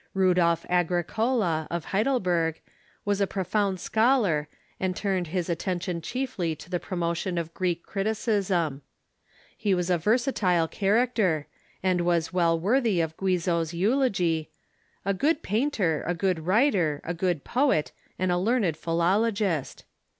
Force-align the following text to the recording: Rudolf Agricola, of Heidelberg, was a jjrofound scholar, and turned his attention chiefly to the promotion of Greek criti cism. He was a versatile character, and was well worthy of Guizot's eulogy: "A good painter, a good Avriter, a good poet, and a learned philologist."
Rudolf 0.15 0.65
Agricola, 0.67 1.67
of 1.69 1.85
Heidelberg, 1.93 2.59
was 3.05 3.21
a 3.21 3.27
jjrofound 3.27 3.77
scholar, 3.77 4.47
and 4.79 4.95
turned 4.95 5.27
his 5.27 5.47
attention 5.47 6.01
chiefly 6.01 6.55
to 6.55 6.71
the 6.71 6.79
promotion 6.79 7.37
of 7.37 7.53
Greek 7.53 7.85
criti 7.85 8.05
cism. 8.15 8.81
He 9.55 9.75
was 9.75 9.91
a 9.91 9.99
versatile 9.99 10.67
character, 10.67 11.45
and 11.83 12.01
was 12.01 12.33
well 12.33 12.59
worthy 12.59 12.99
of 12.99 13.15
Guizot's 13.15 13.75
eulogy: 13.75 14.49
"A 15.05 15.13
good 15.13 15.43
painter, 15.43 16.03
a 16.07 16.15
good 16.15 16.37
Avriter, 16.37 17.01
a 17.03 17.13
good 17.13 17.43
poet, 17.43 17.91
and 18.17 18.31
a 18.31 18.39
learned 18.39 18.75
philologist." 18.77 19.85